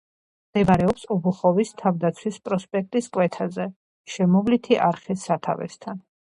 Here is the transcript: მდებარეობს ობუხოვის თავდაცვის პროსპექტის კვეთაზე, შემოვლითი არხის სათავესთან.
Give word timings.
მდებარეობს 0.53 1.03
ობუხოვის 1.15 1.73
თავდაცვის 1.81 2.41
პროსპექტის 2.49 3.11
კვეთაზე, 3.19 3.69
შემოვლითი 4.17 4.83
არხის 4.91 5.31
სათავესთან. 5.33 6.05